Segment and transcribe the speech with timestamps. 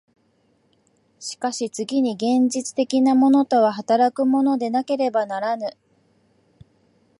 [1.19, 5.77] しかし次に現実的なものとは働くものでなければならぬ。